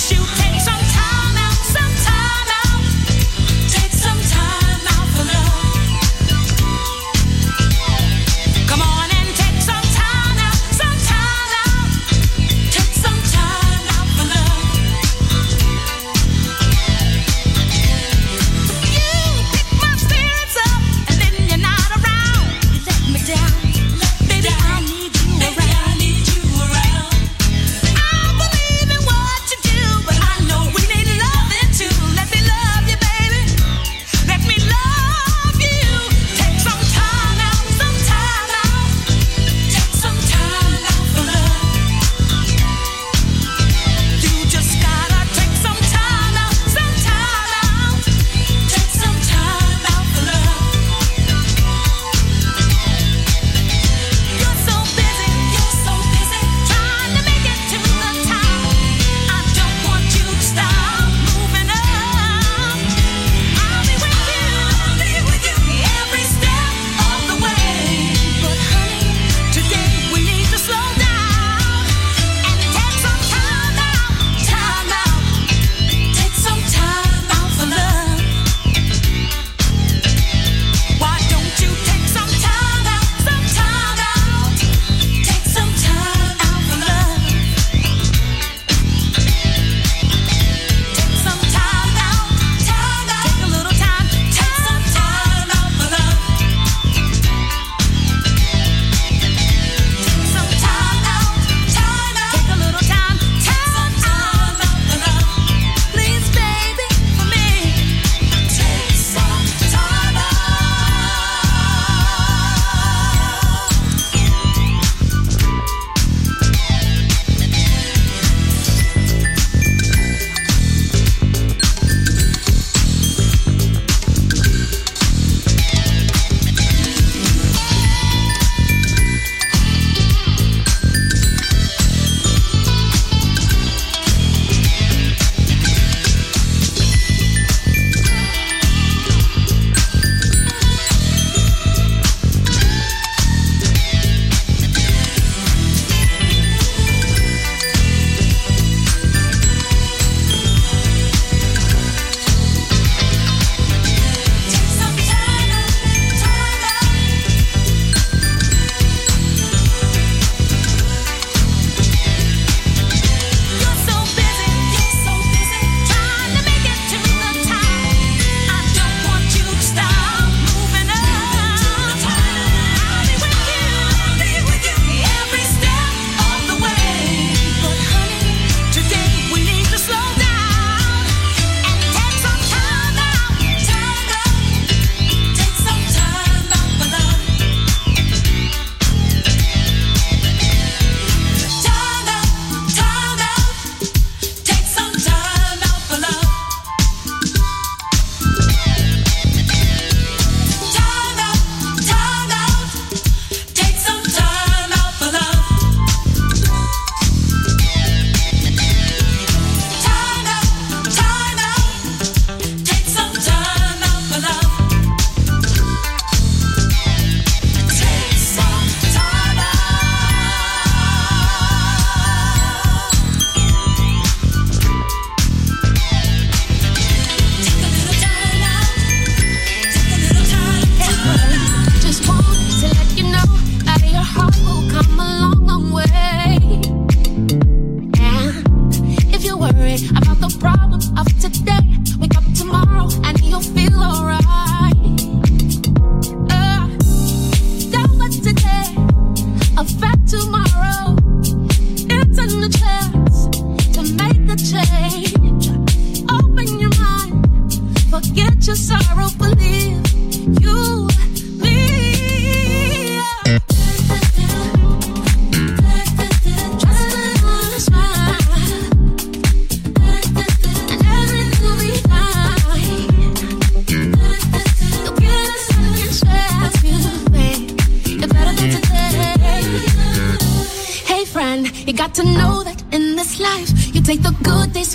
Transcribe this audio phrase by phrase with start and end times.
[0.00, 0.49] shoot.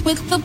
[0.05, 0.44] With the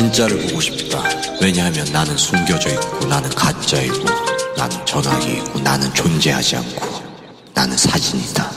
[0.00, 1.02] 진짜를 보고 싶다.
[1.42, 4.02] 왜냐하면 나는 숨겨져 있고 나는 가짜이고
[4.56, 7.02] 나는 전화기 있고 나는 존재하지 않고
[7.52, 8.50] 나는 사진이다.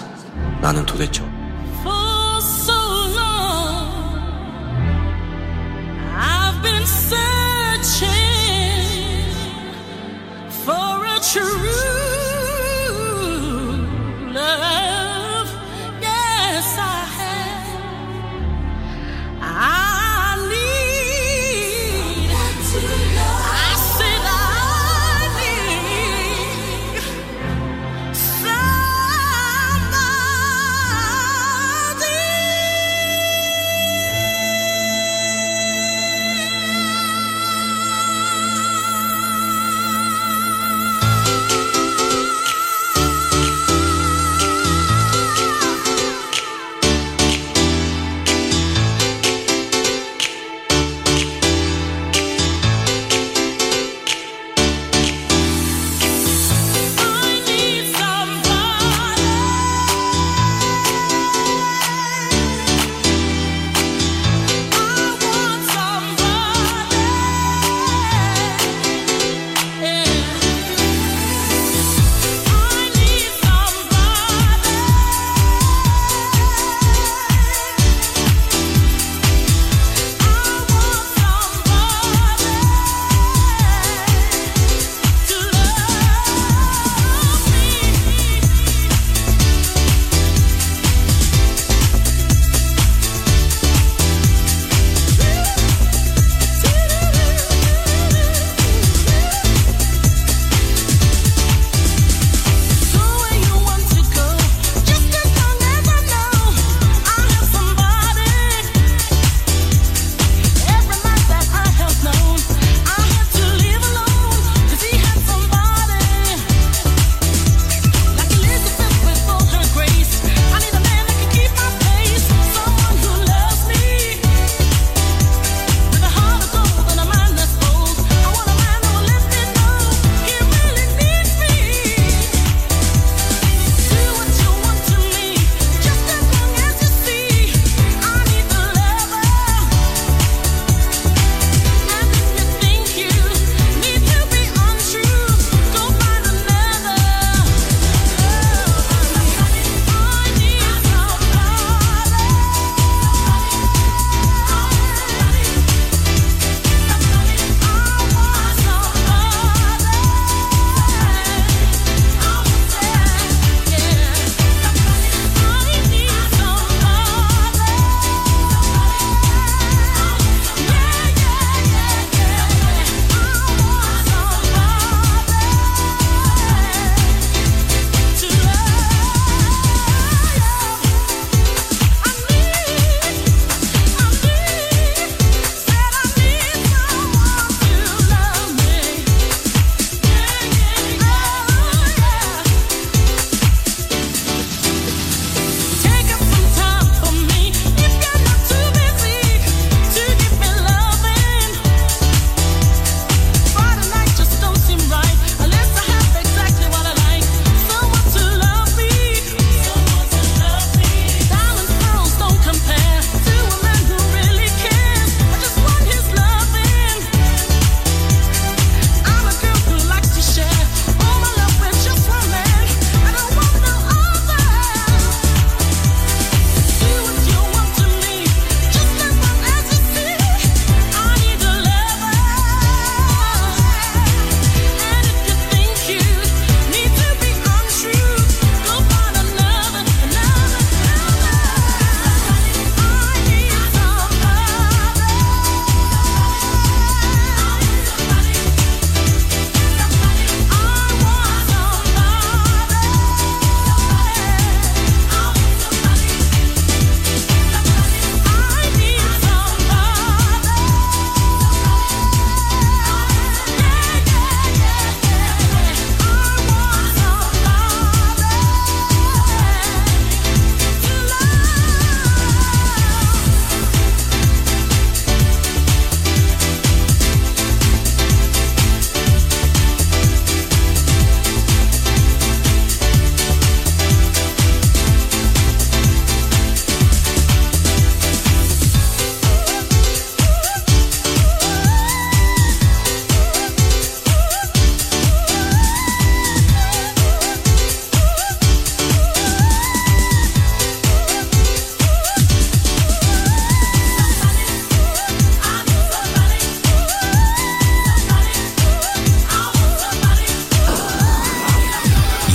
[0.62, 1.21] 나는 도대체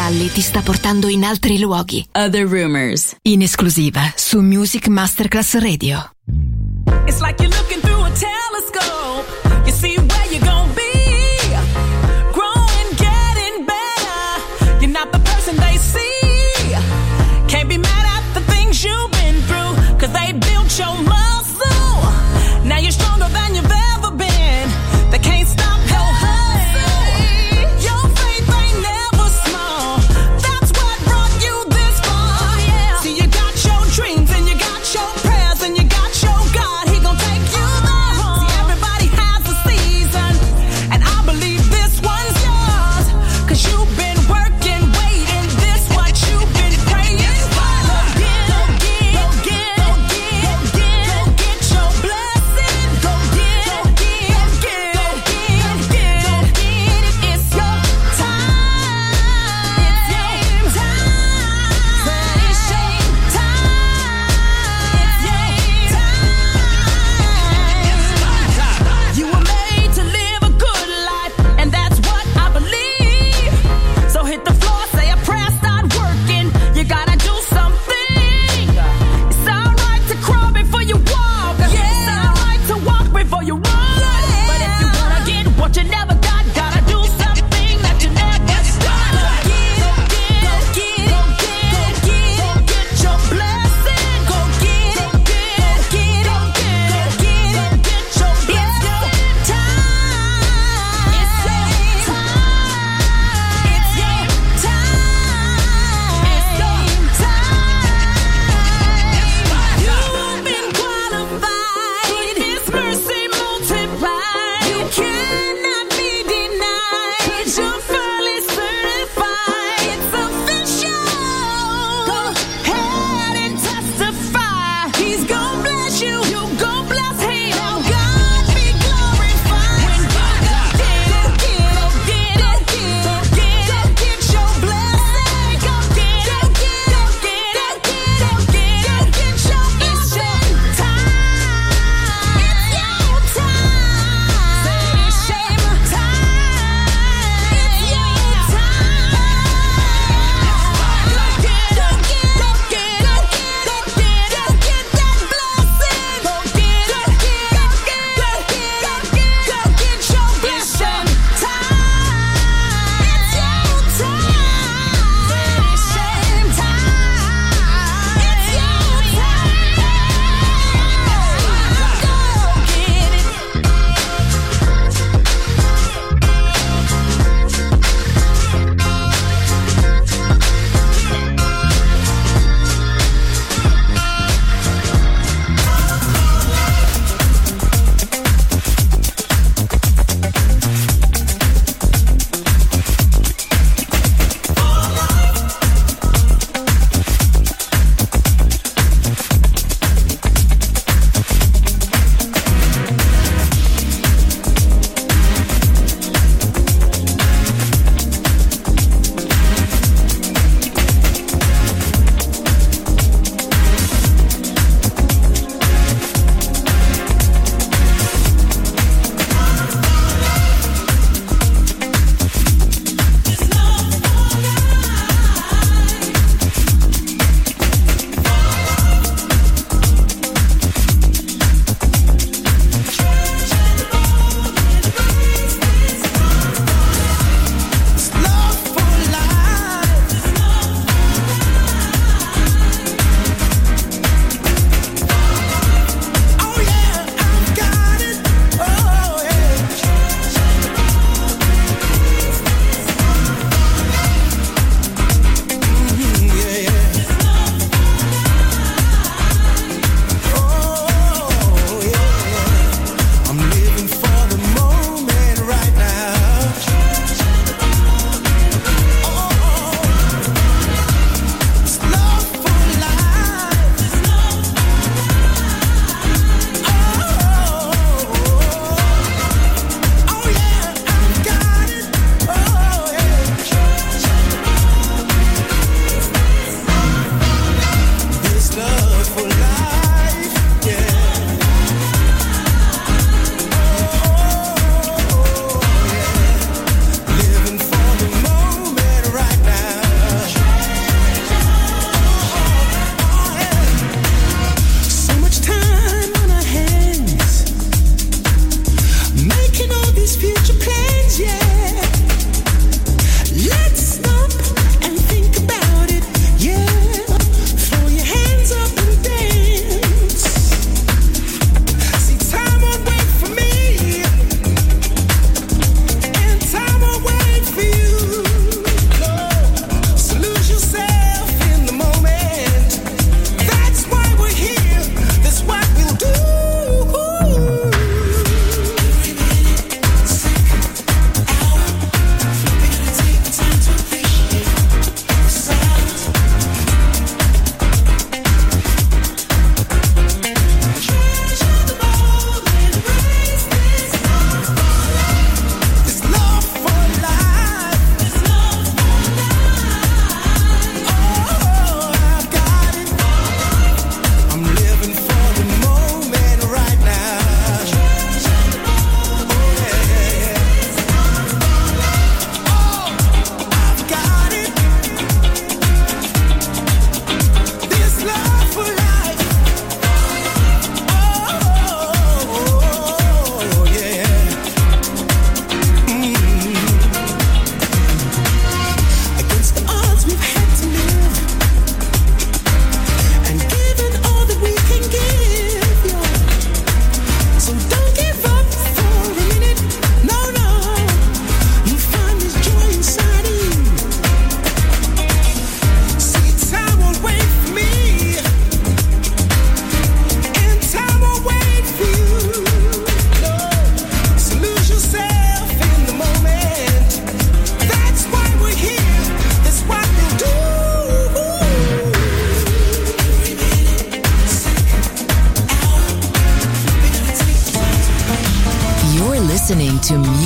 [0.00, 2.02] gialli ti sta portando in altri luoghi.
[2.12, 3.16] Other Rumors.
[3.22, 6.10] In esclusiva su Music Masterclass Radio.
[7.06, 8.49] It's like you're looking through a tele-